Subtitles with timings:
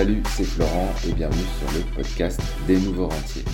[0.00, 3.44] Salut, c'est Florent et bienvenue sur le podcast des nouveaux rentiers.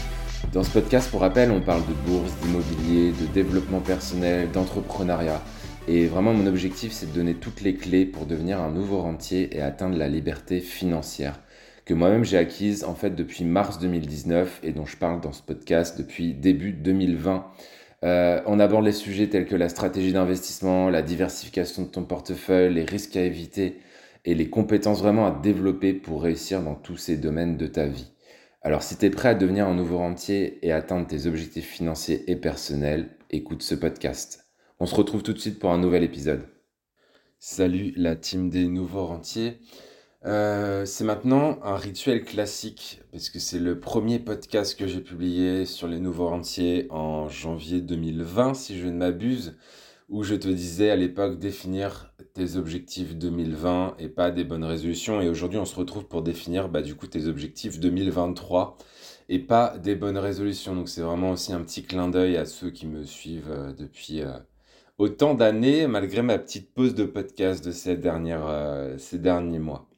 [0.53, 5.43] Dans ce podcast, pour rappel, on parle de bourse, d'immobilier, de développement personnel, d'entrepreneuriat.
[5.89, 9.57] Et vraiment, mon objectif, c'est de donner toutes les clés pour devenir un nouveau rentier
[9.57, 11.41] et atteindre la liberté financière
[11.85, 15.43] que moi-même j'ai acquise en fait depuis mars 2019 et dont je parle dans ce
[15.43, 17.45] podcast depuis début 2020.
[18.05, 22.73] Euh, on aborde les sujets tels que la stratégie d'investissement, la diversification de ton portefeuille,
[22.73, 23.81] les risques à éviter
[24.27, 28.13] et les compétences vraiment à développer pour réussir dans tous ces domaines de ta vie.
[28.61, 32.29] Alors si tu es prêt à devenir un nouveau rentier et atteindre tes objectifs financiers
[32.31, 34.45] et personnels, écoute ce podcast.
[34.81, 36.43] On se retrouve tout de suite pour un nouvel épisode.
[37.39, 39.61] Salut la team des nouveaux rentiers.
[40.25, 45.65] Euh, c'est maintenant un rituel classique, parce que c'est le premier podcast que j'ai publié
[45.67, 49.57] sur les nouveaux rentiers en janvier 2020, si je ne m'abuse,
[50.09, 55.21] où je te disais à l'époque définir tes objectifs 2020 et pas des bonnes résolutions.
[55.21, 58.77] Et aujourd'hui, on se retrouve pour définir bah, du coup tes objectifs 2023
[59.29, 60.75] et pas des bonnes résolutions.
[60.75, 64.23] Donc c'est vraiment aussi un petit clin d'œil à ceux qui me suivent euh, depuis
[64.23, 64.39] euh,
[64.99, 69.89] autant d'années, malgré ma petite pause de podcast de ces, dernières, ces derniers mois.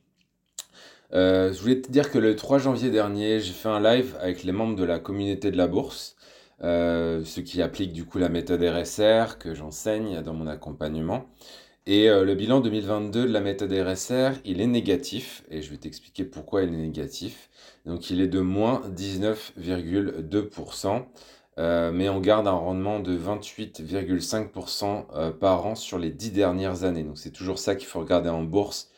[1.15, 4.45] Euh, je voulais te dire que le 3 janvier dernier, j'ai fait un live avec
[4.45, 6.17] les membres de la communauté de la bourse,
[6.63, 11.27] euh, ceux qui appliquent du coup la méthode RSR que j'enseigne dans mon accompagnement.
[11.87, 15.79] Et euh, le bilan 2022 de la méthode RSR, il est négatif, et je vais
[15.79, 17.49] t'expliquer pourquoi il est négatif.
[17.87, 21.07] Donc il est de moins 19,2%,
[21.93, 27.05] mais on garde un rendement de 28,5% par an sur les 10 dernières années.
[27.05, 28.91] Donc c'est toujours ça qu'il faut regarder en bourse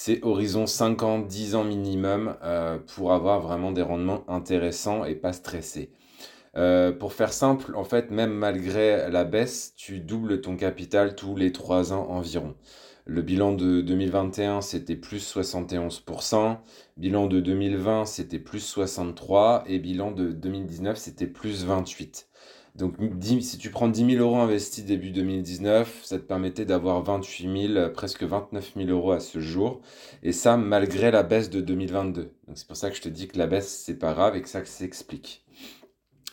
[0.00, 5.16] c'est horizon 5 ans, 10 ans minimum euh, pour avoir vraiment des rendements intéressants et
[5.16, 5.90] pas stressés.
[6.56, 11.36] Euh, pour faire simple, en fait, même malgré la baisse, tu doubles ton capital tous
[11.36, 12.54] les 3 ans environ.
[13.10, 16.58] Le bilan de 2021, c'était plus 71%.
[16.98, 19.62] Bilan de 2020, c'était plus 63%.
[19.66, 22.26] Et bilan de 2019, c'était plus 28%.
[22.74, 22.94] Donc
[23.40, 27.90] si tu prends 10 000 euros investis début 2019, ça te permettait d'avoir 28 000,
[27.90, 29.80] presque 29 000 euros à ce jour.
[30.22, 32.32] Et ça, malgré la baisse de 2022.
[32.46, 34.42] Donc c'est pour ça que je te dis que la baisse, c'est pas grave et
[34.42, 35.44] que ça s'explique.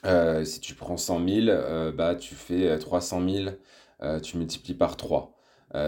[0.06, 3.50] Euh, si tu prends 100 000, euh, bah, tu fais 300 euh,
[4.02, 5.34] 000, tu multiplies par 3.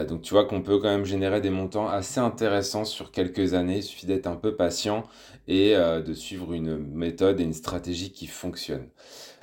[0.08, 3.78] donc tu vois qu'on peut quand même générer des montants assez intéressants sur quelques années.
[3.78, 5.04] Il suffit d'être un peu patient
[5.48, 8.88] et de suivre une méthode et une stratégie qui fonctionne.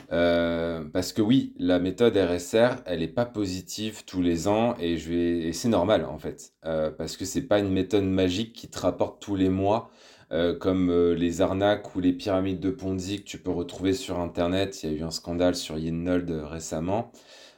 [0.08, 5.68] Parce que oui, la méthode RSR, elle n'est pas positive tous les ans et, c'est
[5.68, 6.52] normal en fait.
[6.62, 9.90] Parce que c'est pas une méthode magique qui te rapporte tous les mois
[10.32, 14.82] euh, comme les arnaques ou les pyramides de Ponzi que tu peux retrouver sur Internet.
[14.82, 17.12] Il y a eu un scandale sur Yinnold récemment.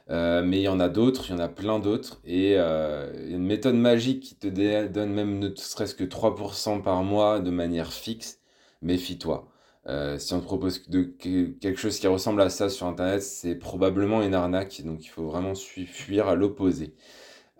[0.09, 2.21] mais il y en a d'autres, il y en a plein d'autres.
[2.25, 4.47] Et une méthode magique qui te
[4.87, 8.39] donne même ne serait-ce que 3% par mois de manière fixe,
[8.81, 9.47] méfie-toi.
[9.87, 14.21] Euh, si on te propose quelque chose qui ressemble à ça sur Internet, c'est probablement
[14.21, 16.93] une arnaque, donc il faut vraiment fuir à l'opposé.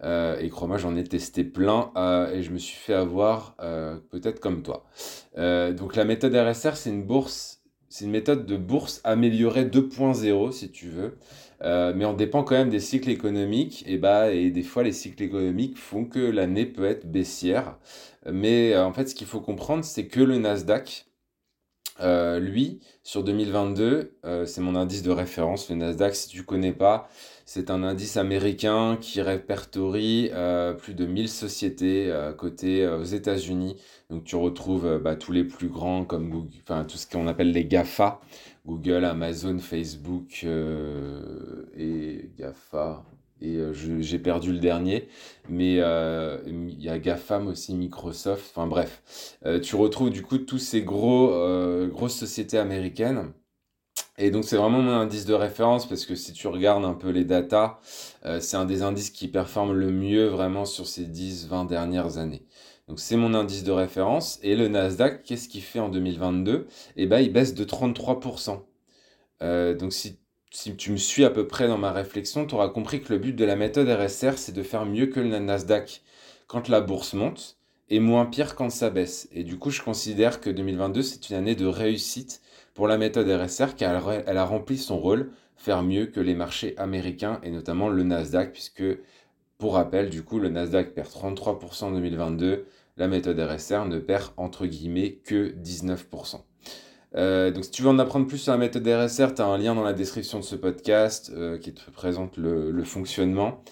[0.03, 3.55] Euh, et crois-moi, j'en ai testé plein euh, et je me suis fait avoir
[4.09, 4.85] peut-être comme toi.
[5.35, 10.71] donc la méthode RSR, c'est une bourse, c'est une méthode de bourse améliorée 2.0 si
[10.71, 11.17] tu veux,
[11.61, 15.23] mais on dépend quand même des cycles économiques et bah et des fois les cycles
[15.23, 17.77] économiques font que l'année peut être baissière.
[18.31, 21.07] Mais en fait, ce qu'il faut comprendre, c'est que le Nasdaq
[21.99, 26.73] euh, lui, sur 2022, euh, c'est mon indice de référence, le Nasdaq, si tu connais
[26.73, 27.09] pas,
[27.45, 33.77] c'est un indice américain qui répertorie euh, plus de 1000 sociétés côté aux États-Unis.
[34.09, 37.65] Donc tu retrouves bah, tous les plus grands comme Google, tout ce qu'on appelle les
[37.65, 38.19] GAFA,
[38.65, 40.45] Google, Amazon, Facebook
[41.77, 43.05] et GAFA,
[43.41, 45.07] et euh, j'ai perdu le dernier.
[45.49, 49.35] Mais euh, il y a GAFAM aussi, Microsoft, enfin bref.
[49.45, 51.29] Euh, tu retrouves du coup tous ces gros,
[51.87, 53.33] grosses sociétés américaines.
[54.19, 57.09] Et donc c'est vraiment mon indice de référence parce que si tu regardes un peu
[57.09, 57.79] les datas,
[58.39, 62.43] c'est un des indices qui performe le mieux vraiment sur ces 10-20 dernières années.
[62.87, 64.39] Donc c'est mon indice de référence.
[64.41, 68.59] Et le Nasdaq, qu'est-ce qu'il fait en 2022 Eh bien il baisse de 33%.
[69.77, 70.17] donc si
[70.51, 73.19] si tu me suis à peu près dans ma réflexion, tu auras compris que le
[73.19, 76.01] but de la méthode RSR, c'est de faire mieux que le Nasdaq
[76.47, 77.57] quand la bourse monte
[77.89, 79.27] et moins pire quand ça baisse.
[79.31, 82.41] Et du coup, je considère que 2022, c'est une année de réussite
[82.73, 86.77] pour la méthode RSR car elle a rempli son rôle, faire mieux que les marchés
[86.77, 88.83] américains et notamment le Nasdaq, puisque,
[89.57, 92.65] pour rappel, du coup, le Nasdaq perd 33% en 2022,
[92.97, 96.46] la méthode RSR ne perd entre guillemets que 19%.
[97.17, 99.57] Euh, donc si tu veux en apprendre plus sur la méthode RSR, tu as un
[99.57, 103.63] lien dans la description de ce podcast euh, qui te présente le, fonctionnement.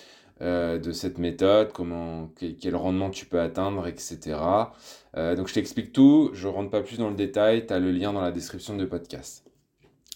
[0.42, 4.38] de cette méthode, comment, quel, rendement tu peux atteindre, etc.
[5.16, 7.92] donc je t'explique tout, je ne rentre pas plus dans le détail, tu as le
[7.92, 9.46] lien dans la description de podcast.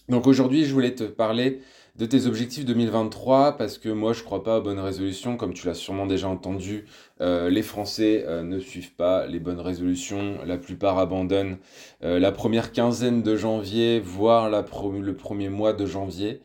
[0.10, 1.62] Donc aujourd'hui, je voulais te parler
[2.00, 5.68] de tes objectifs 2023 parce que moi je crois pas aux bonnes résolutions comme tu
[5.68, 6.86] l'as sûrement déjà entendu
[7.19, 11.57] euh, les Français euh, ne suivent pas les bonnes résolutions la plupart abandonnent
[12.06, 16.40] euh, la première quinzaine de janvier voire le premier mois de janvier.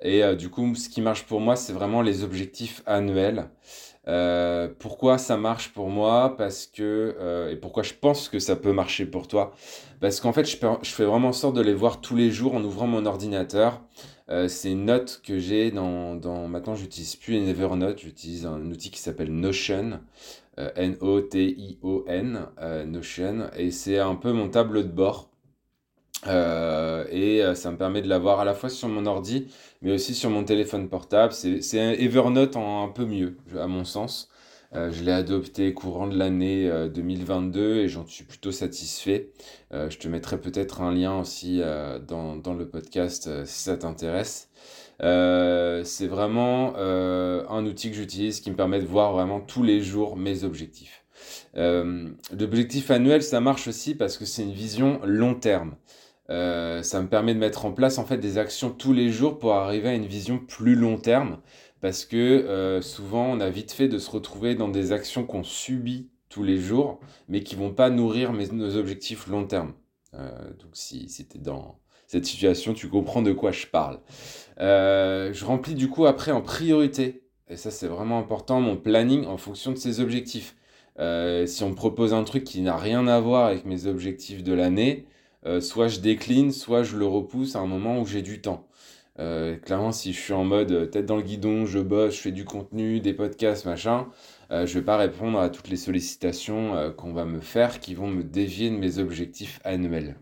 [0.00, 3.50] Et du coup ce qui marche pour moi c'est vraiment les objectifs annuels
[4.78, 6.34] pourquoi ça marche pour moi?
[6.36, 9.52] Parce que et pourquoi je pense que ça peut marcher pour toi?
[10.00, 12.64] Parce qu'en fait, je, fais vraiment en sorte de les voir tous les jours en
[12.64, 13.82] ouvrant mon ordinateur.
[14.30, 16.48] Euh, c'est une note que j'ai dans, dans...
[16.48, 20.00] Maintenant, j'utilise plus Evernote, j'utilise un outil qui s'appelle Notion.
[20.58, 23.50] Euh, N-O-T-I-O-N, euh, Notion.
[23.56, 25.29] Et c'est un peu mon tableau de bord.
[26.26, 29.46] Et ça me permet de l'avoir à la fois sur mon ordi,
[29.82, 31.32] mais aussi sur mon téléphone portable.
[31.32, 34.30] C'est Evernote en un peu mieux, à mon sens.
[34.72, 39.30] Euh, je l'ai adopté courant de l'année 2022 euh, et j'en suis plutôt satisfait.
[39.72, 41.60] Euh, je te mettrai peut-être un lien aussi
[42.06, 44.48] dans, dans, le podcast si ça t'intéresse.
[45.00, 50.16] c'est vraiment un outil que j'utilise qui me permet de voir vraiment tous les jours
[50.16, 51.04] mes objectifs.
[51.54, 55.74] L'objectif annuel, ça marche aussi parce que c'est une vision long terme.
[56.30, 59.54] Ça me permet de mettre en place en fait des actions tous les jours pour
[59.54, 61.38] arriver à une vision plus long terme
[61.80, 65.42] parce que euh, souvent on a vite fait de se retrouver dans des actions qu'on
[65.42, 69.72] subit tous les jours, mais qui vont pas nourrir nos objectifs long terme.
[70.14, 70.30] Euh,
[70.60, 74.00] donc si, es dans cette situation, tu comprends de quoi je parle.
[74.60, 79.26] Euh, je remplis du coup après en priorité, et ça c'est vraiment important, mon planning
[79.26, 80.56] en fonction de ces objectifs.
[80.98, 84.52] si on me propose un truc qui n'a rien à voir avec mes objectifs de
[84.52, 85.06] l'année,
[85.60, 88.68] soit je décline, soit je le repousse à un moment où j'ai du temps.
[89.20, 92.20] Euh, clairement, si je suis en mode euh, tête dans le guidon, je bosse, je
[92.20, 94.08] fais du contenu, des podcasts, machin,
[94.50, 98.08] euh, je vais pas répondre à toutes les sollicitations qu'on va me faire qui vont
[98.08, 100.16] me dévier de mes objectifs annuels.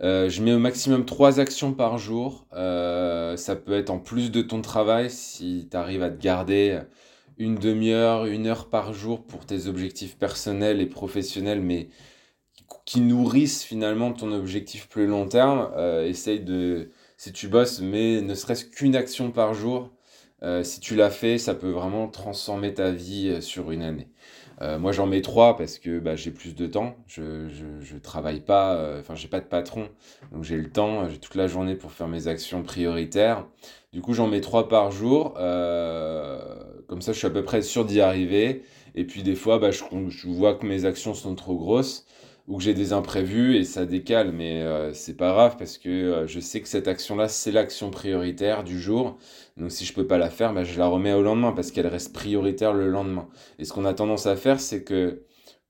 [0.00, 2.46] je mets au maximum 3 actions par jour.
[2.52, 6.80] ça peut être en plus de ton travail si tu arrives à te garder
[7.38, 11.88] une demi-heure, une heure par jour pour tes objectifs personnels et professionnels, mais
[12.84, 15.70] qui nourrissent finalement ton objectif plus long terme.
[16.04, 19.90] essaye de si tu bosses, mais ne serait-ce qu'une action par jour,
[20.42, 24.08] euh, si tu l'as fait, ça peut vraiment transformer ta vie euh, sur une année.
[24.62, 26.94] Euh, moi, j'en mets trois parce que bah, j'ai plus de temps.
[27.08, 27.48] Je,
[27.80, 29.88] je, travaille pas, enfin, j'ai pas de patron,
[30.32, 33.46] donc j'ai le temps, j'ai toute la journée pour faire mes actions prioritaires.
[33.92, 35.34] Du coup, j'en mets trois par jour.
[35.34, 38.62] comme ça, je suis à peu près sûr d'y arriver.
[38.94, 42.06] Et puis, des fois, bah, je, je vois que mes actions sont trop grosses
[42.48, 45.88] ou que j'ai des imprévus et ça décale, mais euh, c'est pas grave parce que
[45.90, 49.18] euh, je sais que cette action-là, c'est l'action prioritaire du jour.
[49.58, 51.86] Donc si je peux pas la faire, bah, je la remets au lendemain parce qu'elle
[51.86, 53.28] reste prioritaire le lendemain.
[53.58, 55.22] Et ce qu'on a tendance à faire, c'est que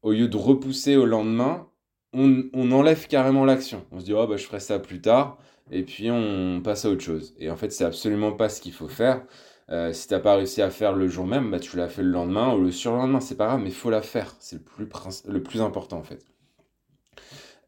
[0.03, 1.69] au lieu de repousser au lendemain,
[2.13, 3.85] on, on enlève carrément l'action.
[3.93, 5.39] On se dit, oh, bah, je ferai ça plus tard,
[5.71, 7.35] et puis on passe à autre chose.
[7.39, 9.25] Et en fait, c'est absolument pas ce qu'il faut faire.
[9.71, 12.11] Euh, si t'as pas réussi à faire le jour même, bah, tu l'as fait le
[12.11, 14.35] lendemain ou le surlendemain, c'est pas grave, mais faut la faire.
[14.41, 14.89] C'est le plus,
[15.29, 16.25] le plus important en fait.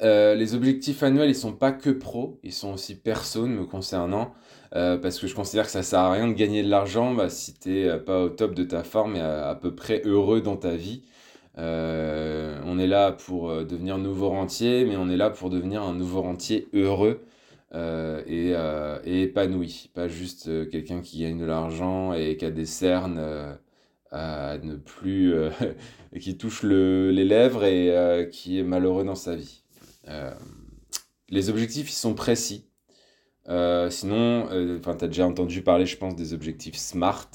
[0.02, 4.32] Euh, les objectifs annuels, ils sont pas que pro, ils sont aussi perso me concernant,
[4.74, 7.28] euh, parce que je considère que ça sert à rien de gagner de l'argent bah,
[7.28, 10.56] si t'es euh, pas au top de ta forme et à, peu près heureux dans
[10.56, 11.02] ta vie.
[11.56, 16.22] on est là pour devenir nouveau rentier, mais on est là pour devenir un nouveau
[16.22, 17.20] rentier heureux
[17.74, 18.54] et,
[19.04, 23.20] épanoui, pas juste quelqu'un qui gagne de l'argent et qui a des cernes
[24.12, 25.34] à ne plus,
[26.20, 29.62] qui touche le, les lèvres et qui est malheureux dans sa vie.
[30.08, 30.32] Euh,
[31.28, 32.66] les objectifs, ils sont précis.
[33.48, 37.30] Euh, sinon, euh, tu as déjà entendu parler, je pense, des objectifs SMART.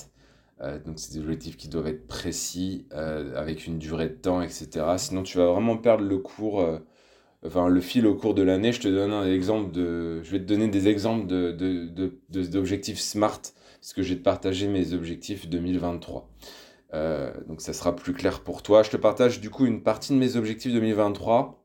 [0.86, 4.86] donc, c'est des objectifs qui doivent être précis, avec une durée de temps, etc.
[4.98, 6.66] Sinon, tu vas vraiment perdre le cours,
[7.46, 8.72] enfin, le fil au cours de l'année.
[8.72, 11.52] Je te donne un exemple de, je vais te donner des exemples de,
[12.30, 13.42] d'objectifs SMART,
[13.82, 16.30] parce que te partager mes objectifs 2023.
[17.48, 18.84] donc, ça sera plus clair pour toi.
[18.84, 21.65] Je te partage du coup une partie de mes objectifs 2023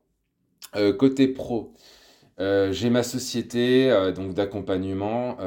[0.75, 1.73] euh, côté pro,
[2.39, 5.37] euh, j'ai ma société euh, donc d'accompagnement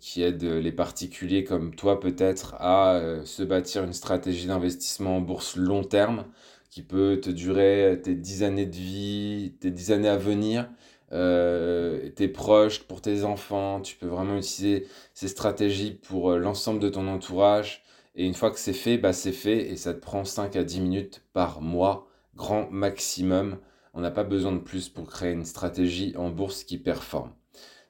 [0.00, 5.56] qui aide les particuliers comme toi peut-être à se bâtir une stratégie d'investissement en bourse
[5.56, 6.24] long terme
[6.70, 10.68] qui peut te durer tes 10 années de vie, tes 10 années à venir,
[11.10, 13.80] tes proches, pour tes enfants.
[13.80, 17.82] Tu peux vraiment utiliser ces stratégies pour l'ensemble de ton entourage.
[18.14, 20.64] Et une fois que c'est fait, bah c'est fait et ça te prend 5 à
[20.64, 23.58] 10 minutes par mois, grand maximum.
[23.96, 27.32] On n'a pas besoin de plus pour créer une stratégie en bourse qui performe.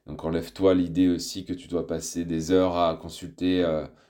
[0.07, 3.63] Donc enlève-toi l'idée aussi que tu dois passer des heures à consulter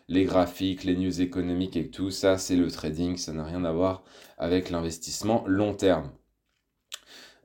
[0.08, 2.12] les graphiques, les news économiques et tout.
[2.12, 4.04] Ça, c'est le trading, ça n'a rien à voir
[4.38, 6.12] avec l'investissement long terme.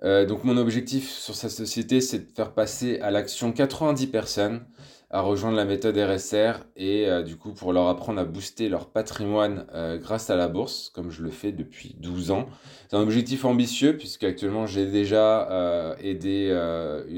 [0.05, 4.67] Euh, donc mon objectif sur sa société, c'est de faire passer à l'action 90 personnes
[5.13, 8.89] à rejoindre la méthode RSR et euh, du coup pour leur apprendre à booster leur
[8.89, 12.47] patrimoine euh, grâce à la bourse, comme je le fais depuis 12 ans.
[12.89, 16.51] C'est un objectif ambitieux puisque actuellement j'ai déjà aidé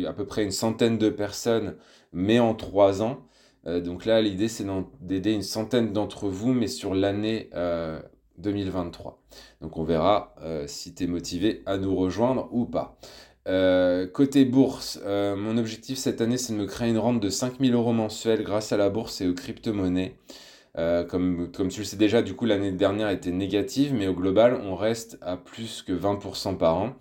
[0.06, 1.76] à peu près une centaine de personnes,
[2.12, 3.26] mais en 3 ans.
[3.66, 4.66] donc là, l'idée c'est
[5.00, 7.50] d'aider une centaine d'entre vous, mais sur l'année
[8.38, 9.22] 2023.
[9.60, 12.98] Donc on verra euh, si tu es motivé à nous rejoindre ou pas.
[13.46, 17.28] Euh, côté bourse, euh, mon objectif cette année c'est de me créer une rente de
[17.28, 20.16] 5000 euros mensuels grâce à la bourse et aux crypto-monnaies.
[21.08, 24.58] comme, comme tu le sais déjà, du coup l'année dernière était négative, mais au global
[24.64, 26.96] on reste à plus que 20% par an.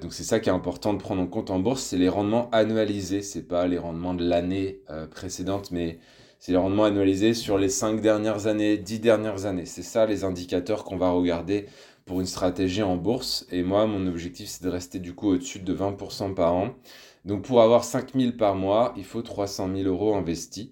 [0.00, 2.50] donc c'est ça qui est important de prendre en compte en bourse, c'est les rendements
[2.50, 6.00] annualisés, c'est pas les rendements de l'année précédente, mais
[6.38, 9.64] c'est le rendement annualisé sur les 5 dernières années, 10 dernières années.
[9.66, 11.66] C'est ça les indicateurs qu'on va regarder
[12.06, 13.46] pour une stratégie en bourse.
[13.50, 16.74] Et moi, mon objectif, c'est de rester du coup au-dessus de 20% par an.
[17.24, 20.70] Donc pour avoir 5000 par mois, il faut 300 000 euros investis.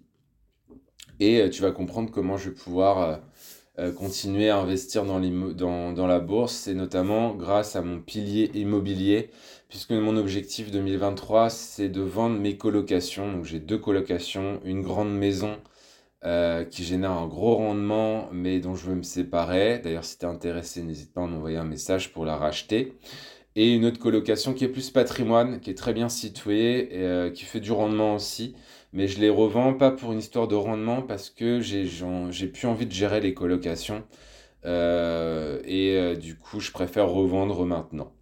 [1.21, 3.17] Et euh, tu vas comprendre comment je vais pouvoir euh,
[3.81, 8.51] euh, continuer à investir dans, dans, dans la bourse, et notamment grâce à mon pilier
[8.55, 9.31] immobilier,
[9.69, 13.33] puisque mon objectif 2023, c'est de vendre mes colocations.
[13.33, 15.59] Donc j'ai deux colocations, une grande maison
[16.27, 19.79] euh, qui génère un gros rendement, mais dont je veux me séparer.
[19.81, 22.95] D'ailleurs, si tu es intéressé, n'hésite pas à m'envoyer un message pour la racheter.
[23.57, 27.31] Et une autre colocation qui est plus patrimoine, qui est très bien située, et, euh,
[27.31, 28.55] qui fait du rendement aussi.
[28.95, 32.87] Mais je les revends pas pour une histoire de rendement, parce que j'ai plus envie
[32.87, 34.03] de gérer les colocations.
[34.65, 38.13] Euh, et du coup, je préfère revendre maintenant.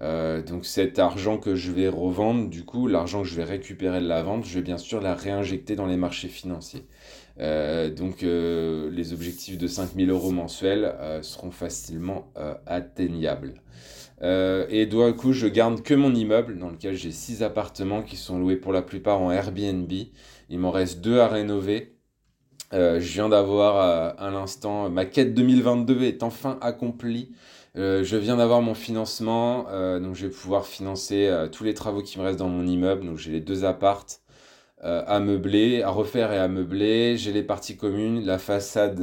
[0.00, 4.08] Donc cet argent que je vais revendre, du coup, l'argent que je vais récupérer de
[4.08, 6.86] la vente, je vais bien sûr la réinjecter dans les marchés financiers.
[7.40, 12.32] Euh, donc euh, les objectifs de 5000 euros mensuels seront facilement
[12.66, 13.60] atteignables.
[14.22, 18.38] et du coup, je garde que mon immeuble dans lequel j'ai 6 appartements qui sont
[18.38, 19.92] loués pour la plupart en Airbnb.
[20.50, 21.96] Il m'en reste 2 à rénover.
[22.72, 27.32] je viens d'avoir à l'instant ma quête 2022 est enfin accomplie.
[27.76, 31.74] Euh, je viens d'avoir mon financement, euh, donc je vais pouvoir financer euh, tous les
[31.74, 33.04] travaux qui me restent dans mon immeuble.
[33.04, 34.20] Donc j'ai les deux appartes
[34.84, 37.16] à meubler, à refaire et à meubler.
[37.16, 39.02] J'ai les parties communes, la façade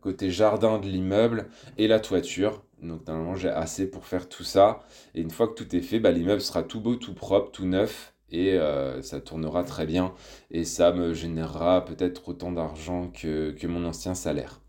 [0.00, 2.62] côté jardin de l'immeuble et la toiture.
[2.82, 4.80] Donc normalement j'ai assez pour faire tout ça.
[5.14, 7.66] Et une fois que tout est fait, bah, l'immeuble sera tout beau, tout propre, tout
[7.66, 8.14] neuf.
[8.30, 8.58] Et
[9.02, 10.14] ça tournera très bien.
[10.50, 14.60] Et ça me générera peut-être autant d'argent que, mon ancien salaire.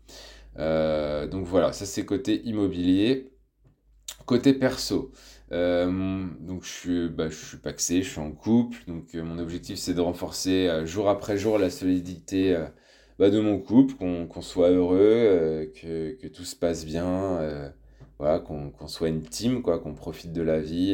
[0.58, 3.30] Euh, donc voilà, ça c'est côté immobilier.
[4.26, 5.12] Côté perso,
[5.52, 9.38] euh, donc je suis, bah, je suis paxé, je suis en couple, donc euh, mon
[9.38, 12.56] objectif c'est de renforcer jour après jour la solidité
[13.18, 17.72] bah, de mon couple, qu'on soit heureux, que, tout se passe bien,
[18.18, 20.92] voilà, qu'on soit une team, quoi, qu'on profite de la vie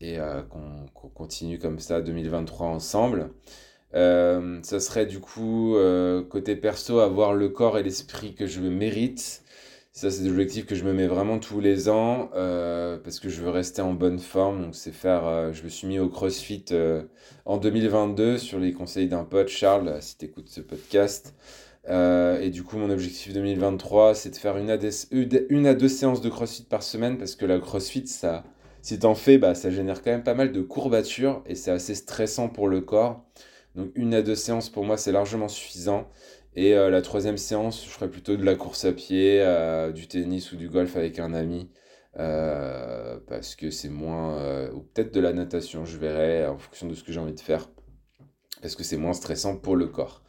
[0.00, 0.18] et,
[0.50, 3.30] qu'on continue comme ça 2023 ensemble.
[3.94, 8.60] Euh, ça serait du coup, euh, côté perso, avoir le corps et l'esprit que je
[8.60, 9.42] mérite.
[9.92, 13.42] Ça, c'est l'objectif que je me mets vraiment tous les ans euh, parce que je
[13.42, 14.72] veux rester en bonne forme.
[14.72, 15.52] C'est faire.
[15.52, 16.64] je me suis mis au CrossFit
[17.44, 21.34] en 2022 sur les conseils d'un pote, Charles, si tu écoutes ce podcast.
[21.88, 24.74] et du coup, mon objectif 2023, c'est de faire une à,
[25.70, 28.44] à deux séances de CrossFit par semaine parce que la CrossFit, ça,
[28.82, 31.94] si t'en fais, bah, ça génère quand même pas mal de courbatures et c'est assez
[31.94, 33.24] stressant pour le corps.
[33.76, 36.08] Donc une à deux séances pour moi c'est largement suffisant.
[36.56, 40.08] Et euh, la troisième séance, je ferai plutôt de la course à pied, euh, du
[40.08, 41.70] tennis ou du golf avec un ami.
[42.18, 44.68] Euh, parce que c'est moins...
[44.72, 47.40] ou peut-être de la natation, je verrai en fonction de ce que j'ai envie de
[47.40, 47.68] faire.
[48.62, 50.22] Parce que c'est moins stressant pour le corps.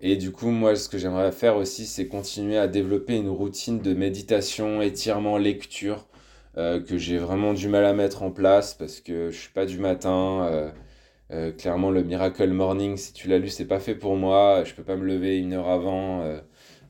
[0.00, 3.80] Et du coup, moi, ce que j'aimerais faire aussi, c'est continuer à développer une routine
[3.80, 6.06] de méditation, étirement, lecture,
[6.56, 9.78] que j'ai vraiment du mal à mettre en place parce que je suis pas du
[9.78, 10.72] matin.
[11.30, 14.62] Euh, clairement, le Miracle Morning, si tu l'as lu, c'est pas fait pour moi.
[14.64, 16.40] Je peux pas me lever une heure avant euh,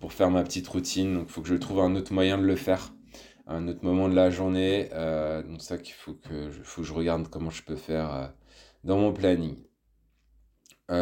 [0.01, 1.15] pour faire ma petite routine.
[1.15, 2.93] Donc, il faut que je trouve un autre moyen de le faire,
[3.47, 4.89] un autre moment de la journée.
[4.93, 8.33] Euh, donc, ça qu'il faut que je, faut que je regarde comment je peux faire
[8.83, 9.57] dans mon planning.
[10.91, 10.93] et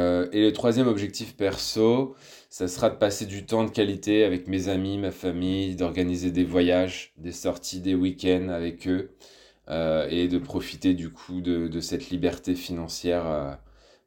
[0.42, 2.14] le troisième objectif perso,
[2.50, 6.44] ça sera de passer du temps de qualité avec mes amis, ma famille, d'organiser des
[6.44, 9.16] voyages, des sorties, des week-ends avec eux.
[9.68, 13.54] Euh, et de profiter du coup de, de cette liberté financière euh,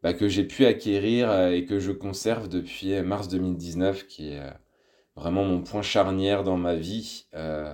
[0.03, 4.41] bah, que j'ai pu acquérir euh, et que je conserve depuis mars 2019, qui est
[5.15, 7.27] vraiment mon point charnière dans ma vie.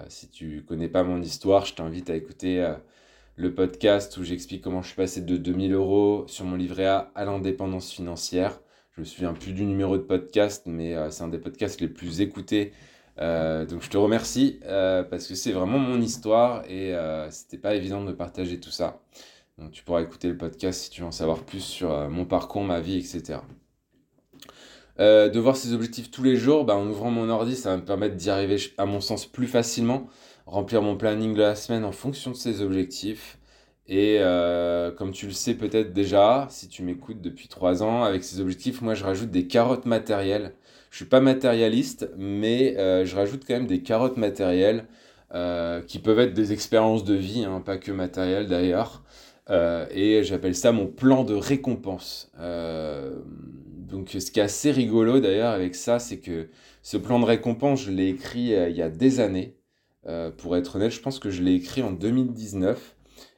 [0.10, 2.64] si tu connais pas mon histoire, je t'invite à écouter
[3.36, 7.12] le podcast où j'explique comment je suis passé de 2000 euros sur mon livret A
[7.16, 8.62] à l'indépendance financière.
[8.96, 12.22] Je me souviens plus du numéro de podcast, mais c'est un des podcasts les plus
[12.22, 12.74] écoutés
[13.20, 17.58] euh, donc je te remercie euh, parce que c'est vraiment mon histoire et euh, c'était
[17.58, 19.02] pas évident de partager tout ça.
[19.58, 22.64] Donc tu pourras écouter le podcast si tu veux en savoir plus sur mon parcours,
[22.64, 23.40] ma vie, etc.
[24.98, 27.86] de voir ces objectifs tous les jours, bah, en ouvrant mon ordi, ça va me
[27.86, 30.08] permettre d'y arriver à mon sens plus facilement,
[30.46, 33.38] remplir mon planning de la semaine en fonction de ces objectifs.
[33.88, 34.20] Et
[34.98, 38.82] comme tu le sais peut-être déjà, si tu m'écoutes depuis trois ans, avec ces objectifs,
[38.82, 40.54] moi je rajoute des carottes matérielles
[40.92, 44.86] je suis pas matérialiste, mais euh, je rajoute quand même des carottes matérielles
[45.34, 49.02] euh, qui peuvent être des expériences de vie, hein, pas que matérielles d'ailleurs.
[49.50, 52.30] Euh, et j'appelle ça mon plan de récompense.
[52.38, 56.50] donc ce qui est assez rigolo d'ailleurs avec ça, c'est que
[56.84, 59.56] ce plan de récompense, je l'ai écrit il y a des années.
[60.38, 62.96] pour être honnête, je pense que je l'ai écrit en 2019.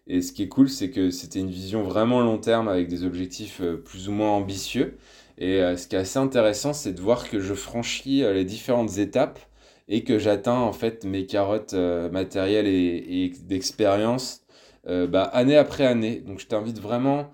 [0.07, 3.05] Et ce qui est cool, c'est que c'était une vision vraiment long terme avec des
[3.05, 4.97] objectifs plus ou moins ambitieux.
[5.37, 8.45] Et euh, ce qui est assez intéressant, c'est de voir que je franchis euh, les
[8.45, 9.39] différentes étapes
[9.87, 14.41] et que j'atteins en fait mes carottes euh, matérielles et, d'expérience
[14.85, 16.19] bah, année après année.
[16.19, 17.31] Donc je t'invite vraiment,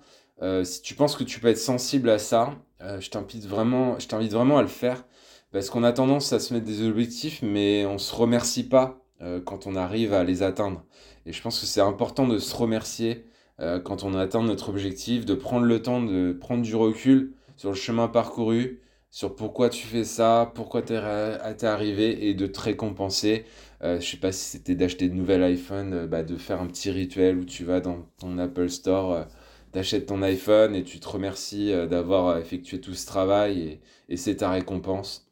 [0.62, 3.96] si tu penses que tu peux être sensible à ça, je t'invite vraiment,
[4.30, 5.04] vraiment à le faire
[5.50, 9.00] parce qu'on a tendance à se mettre des objectifs, mais on se remercie pas
[9.44, 10.84] quand on arrive à les atteindre.
[11.26, 13.26] Et je pense que c'est important de se remercier
[13.58, 17.76] quand on atteint notre objectif, de prendre le temps de prendre du recul sur le
[17.76, 23.44] chemin parcouru, sur pourquoi tu fais ça, pourquoi tu es, arrivé et de te récompenser.
[23.82, 26.66] Euh, je sais pas si c'était d'acheter de nouvel iPhone, euh, bah, de faire un
[26.66, 29.24] petit rituel où tu vas dans ton Apple Store, euh,
[29.72, 34.16] t'achètes ton iPhone et tu te remercies euh, d'avoir effectué tout ce travail et, et
[34.16, 35.28] c'est ta récompense.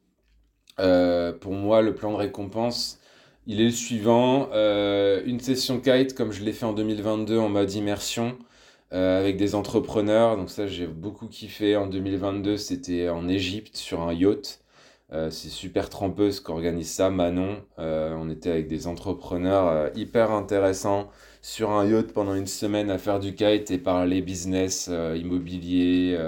[0.76, 3.00] pour moi, le plan de récompense,
[3.46, 4.50] il est le suivant.
[4.52, 8.36] une session kite comme je l'ai fait en 2022 en mode immersion.
[8.94, 10.36] Euh, avec des entrepreneurs.
[10.36, 11.76] Donc ça, j'ai beaucoup kiffé.
[11.76, 14.60] En 2022, c'était en Égypte sur un yacht.
[15.12, 17.58] Euh, c'est super trempeuse qu'organise ça, Manon.
[17.78, 21.10] Euh, on était avec des entrepreneurs hyper intéressants
[21.42, 26.18] sur un yacht pendant une semaine à faire du kite et parler business, immobilier,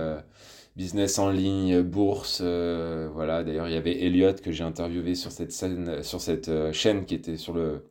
[0.76, 2.42] business en ligne, bourse.
[2.42, 3.42] voilà.
[3.42, 7.14] D'ailleurs, il y avait Elliot que j'ai interviewé sur cette, scène, sur cette chaîne qui
[7.14, 7.89] était sur le,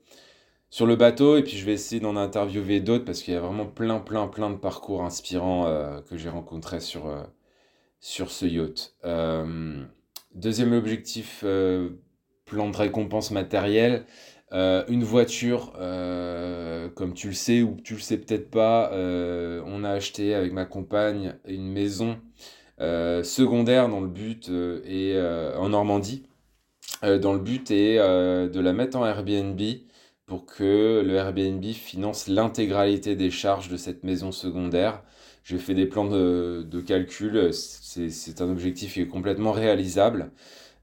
[0.70, 3.40] sur le bateau et puis je vais essayer d'en interviewer d'autres parce qu'il y a
[3.40, 7.24] vraiment plein plein plein de parcours inspirants euh, que j'ai rencontrés sur, euh,
[8.00, 8.96] sur ce yacht.
[9.04, 9.84] Euh,
[10.36, 11.44] deuxième objectif,
[12.46, 14.06] plan de récompense matérielle.
[14.52, 15.74] une voiture,
[16.96, 20.66] comme tu le sais ou tu le sais peut-être pas, on a acheté avec ma
[20.66, 22.20] compagne une maison
[22.78, 24.50] secondaire dans le but
[24.86, 25.20] et
[25.58, 26.28] en Normandie.
[27.02, 29.60] dans le but est de la mettre en Airbnb
[30.30, 35.02] pour que le Airbnb finance l'intégralité des charges de cette maison secondaire.
[35.44, 40.32] J'ai fait des plans de, calcul, c'est un objectif qui est complètement réalisable.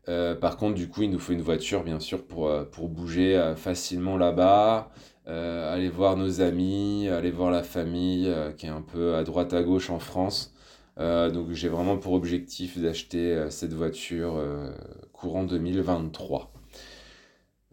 [0.09, 2.89] Euh, par contre, du coup, il nous faut une voiture, bien sûr, pour, euh, pour
[2.89, 4.91] bouger euh, facilement là-bas,
[5.27, 9.63] aller voir nos amis, aller voir la famille qui est un peu à droite à
[9.63, 10.55] gauche en France.
[10.99, 14.41] donc j'ai vraiment pour objectif d'acheter cette voiture
[15.13, 16.56] courant 2023.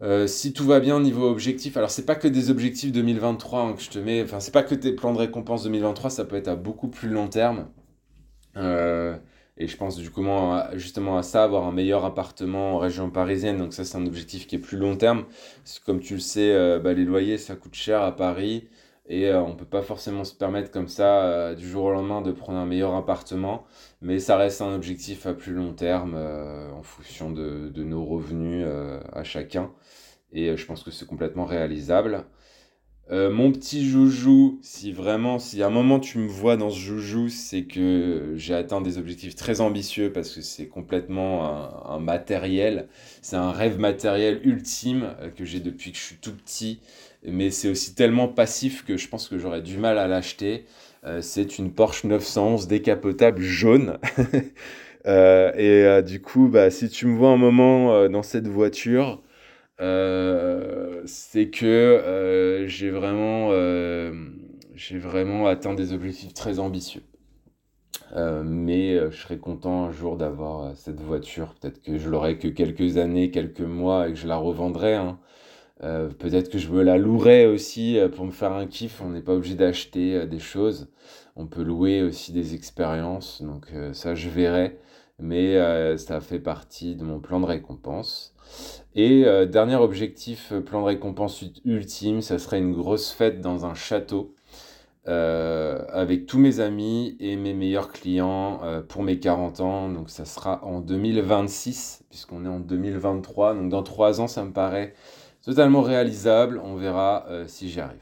[0.04, 3.60] Euh, si tout va bien au niveau objectif, alors c'est pas que des objectifs 2023
[3.60, 6.26] hein, que je te mets, enfin c'est pas que tes plans de récompense 2023, ça
[6.26, 7.68] peut être à beaucoup plus long terme.
[8.58, 9.16] Euh,
[9.56, 10.22] et je pense du coup
[10.74, 14.46] justement à ça, avoir un meilleur appartement en région parisienne, donc ça c'est un objectif
[14.46, 15.24] qui est plus long terme.
[15.86, 18.68] comme tu le sais, euh, bah, les loyers ça coûte cher à Paris
[19.08, 22.32] et on ne peut pas forcément se permettre comme ça du jour au lendemain de
[22.32, 23.64] prendre un meilleur appartement,
[24.00, 28.66] mais ça reste un objectif à plus long terme en fonction de, de nos revenus
[29.12, 29.70] à chacun.
[30.34, 32.24] Et euh, je pense que c'est complètement réalisable.
[33.10, 36.78] Euh, mon petit joujou, si vraiment, si à un moment tu me vois dans ce
[36.78, 42.88] joujou, c'est que j'ai atteint des objectifs très ambitieux parce que c'est complètement un, matériel,
[43.20, 46.80] c'est un rêve matériel ultime euh, que j'ai depuis que je suis tout petit,
[47.26, 50.66] mais c'est aussi tellement passif que je pense que j'aurais du mal à l'acheter.
[51.20, 53.98] c'est une Porsche 911 décapotable jaune.
[55.06, 59.22] et du coup, bah, si tu me vois un moment dans cette voiture,
[59.80, 64.12] euh, c'est que euh, j'ai vraiment, euh,
[64.74, 67.02] j'ai vraiment atteint des objectifs très ambitieux.
[68.44, 71.54] mais je serais content un jour d'avoir cette voiture.
[71.60, 74.94] Peut-être que je l'aurai que quelques années, quelques mois et que je la revendrai.
[74.94, 75.18] Hein.
[75.80, 79.00] Peut-être que je me la louerai aussi pour me faire un kiff.
[79.00, 80.88] On n'est pas obligé d'acheter des choses.
[81.36, 83.42] On peut louer aussi des expériences.
[83.42, 84.78] Donc ça, je verrai.
[85.18, 88.34] Mais ça fait partie de mon plan de récompense.
[88.94, 93.66] Et euh, dernier objectif, euh, plan de récompense ultime, ça serait une grosse fête dans
[93.66, 94.34] un château.
[95.08, 99.88] euh, avec tous mes amis et mes meilleurs clients euh, pour mes 40 ans.
[99.90, 103.54] Donc ça sera en 2026, puisqu'on est en 2023.
[103.54, 104.94] Donc dans trois ans, ça me paraît
[105.44, 106.60] totalement réalisable.
[106.62, 107.98] On verra euh, si j'y arrive.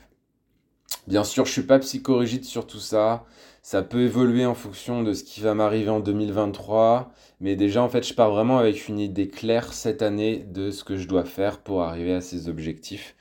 [1.06, 3.24] Bien sûr, je ne suis pas psychorigide sur tout ça.
[3.62, 7.12] Ça peut évoluer en fonction de ce qui va m'arriver en 2023.
[7.40, 10.84] Mais déjà, en fait, je pars vraiment avec une idée claire cette année de ce
[10.84, 13.16] que je dois faire pour arriver à ces objectifs.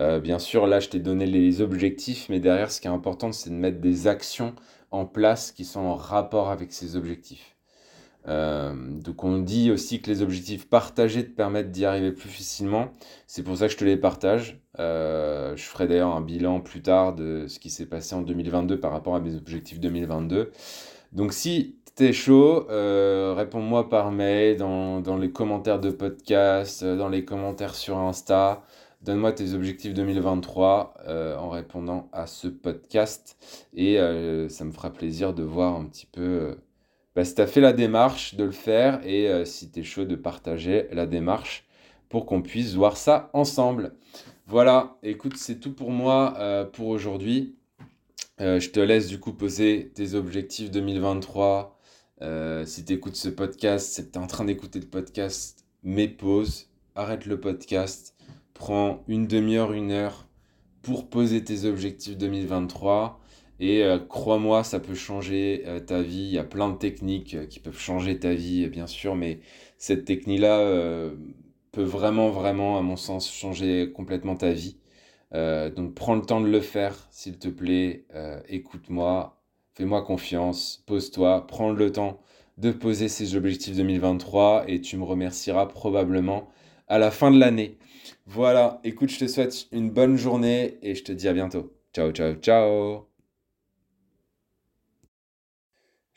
[0.00, 3.32] Euh, bien sûr, là, je t'ai donné les objectifs, mais derrière, ce qui est important,
[3.32, 4.54] c'est de mettre des actions
[4.90, 7.51] en place qui sont en rapport avec ces objectifs.
[8.28, 12.88] Euh, donc on dit aussi que les objectifs partagés te permettent d'y arriver plus facilement.
[13.26, 14.60] C'est pour ça que je te les partage.
[14.78, 18.80] Euh, je ferai d'ailleurs un bilan plus tard de ce qui s'est passé en 2022
[18.80, 20.52] par rapport à mes objectifs 2022.
[21.12, 27.74] Donc si t'es chaud, réponds-moi par mail, dans, les commentaires de podcast, dans les commentaires
[27.74, 28.62] sur Insta.
[29.02, 33.36] Donne-moi tes objectifs 2023 euh, en répondant à ce podcast
[33.74, 36.54] et euh, ça me fera plaisir de voir un petit peu euh,
[37.14, 40.88] bah, si tu fait la démarche de le faire et si tu chaud de partager
[40.92, 41.66] la démarche
[42.08, 43.94] pour qu'on puisse voir ça ensemble.
[44.46, 47.56] Voilà, écoute, c'est tout pour moi pour aujourd'hui.
[48.38, 51.78] je te laisse du coup poser tes objectifs 2023.
[52.64, 56.68] si tu écoutes ce podcast, que tu es en train d'écouter le podcast, mets pause,
[56.94, 58.12] arrête le podcast
[58.62, 60.24] prends une demi-heure, une heure
[60.82, 63.20] pour poser tes objectifs 2023.
[63.62, 66.24] Et euh, crois-moi, ça peut changer euh, ta vie.
[66.24, 69.38] Il y a plein de techniques euh, qui peuvent changer ta vie, bien sûr, mais
[69.78, 71.10] cette technique-là
[71.70, 74.76] peut vraiment, vraiment, à mon sens, changer complètement ta vie.
[75.32, 78.04] donc prends le temps de le faire, s'il te plaît.
[78.48, 79.42] Écoute-moi,
[79.74, 82.20] fais-moi confiance, pose-toi, prends le temps
[82.58, 86.48] de poser ces objectifs 2023 et tu me remercieras probablement
[86.88, 87.78] à la fin de l'année.
[88.26, 91.72] Voilà, écoute, je te souhaite une bonne journée et je te dis à bientôt.
[91.92, 93.11] Ciao, ciao, ciao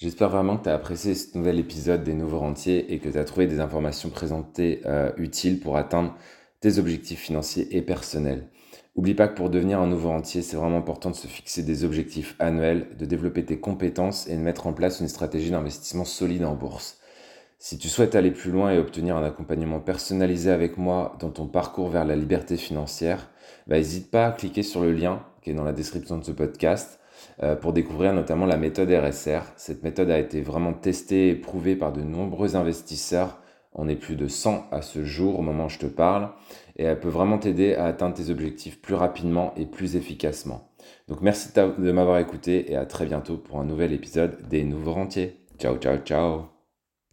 [0.05, 3.17] J'espère vraiment que tu as apprécié ce nouvel épisode des Nouveaux Rentiers et que tu
[3.17, 6.13] as trouvé des informations présentées euh, utiles pour atteindre
[6.59, 8.47] tes objectifs financiers et personnels.
[8.95, 11.83] N'oublie pas que pour devenir un nouveau rentier, c'est vraiment important de se fixer des
[11.83, 16.45] objectifs annuels, de développer tes compétences et de mettre en place une stratégie d'investissement solide
[16.45, 16.99] en bourse.
[17.57, 21.47] Si tu souhaites aller plus loin et obtenir un accompagnement personnalisé avec moi dans ton
[21.47, 23.31] parcours vers la liberté financière,
[23.65, 26.31] n'hésite bah, pas à cliquer sur le lien qui est dans la description de ce
[26.31, 26.99] podcast
[27.61, 29.41] pour découvrir notamment la méthode RSR.
[29.57, 33.41] Cette méthode a été vraiment testée et prouvée par de nombreux investisseurs.
[33.73, 36.29] On est plus de 100 à ce jour au moment où je te parle
[36.77, 40.69] et elle peut vraiment t'aider à atteindre tes objectifs plus rapidement et plus efficacement.
[41.07, 44.93] Donc merci de m'avoir écouté et à très bientôt pour un nouvel épisode des Nouveaux
[44.93, 45.45] Rentiers.
[45.59, 46.54] Ciao, ciao, ciao